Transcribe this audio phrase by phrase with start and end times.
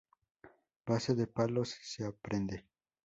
[0.87, 2.65] base de palos, se aprende.